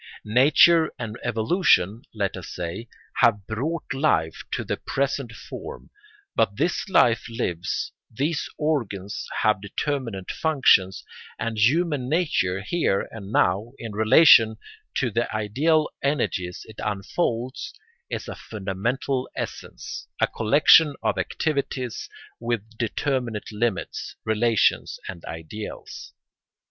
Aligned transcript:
Nature 0.25 0.91
and 0.97 1.15
evolution, 1.23 2.01
let 2.11 2.35
us 2.35 2.47
say, 2.49 2.87
have 3.17 3.45
brought 3.45 3.93
life 3.93 4.43
to 4.49 4.63
the 4.63 4.75
present 4.77 5.31
form; 5.31 5.91
but 6.35 6.57
this 6.57 6.89
life 6.89 7.29
lives, 7.29 7.91
these 8.09 8.49
organs 8.57 9.27
have 9.43 9.61
determinate 9.61 10.31
functions, 10.31 11.03
and 11.37 11.59
human 11.59 12.09
nature, 12.09 12.61
here 12.61 13.07
and 13.11 13.31
now, 13.31 13.73
in 13.77 13.91
relation 13.91 14.57
to 14.95 15.11
the 15.11 15.31
ideal 15.35 15.87
energies 16.01 16.65
it 16.67 16.79
unfolds, 16.83 17.71
is 18.09 18.27
a 18.27 18.33
fundamental 18.33 19.29
essence, 19.35 20.07
a 20.19 20.25
collection 20.25 20.95
of 21.03 21.19
activities 21.19 22.09
with 22.39 22.67
determinate 22.75 23.51
limits, 23.51 24.15
relations, 24.25 24.99
and 25.07 25.23
ideals. 25.25 26.11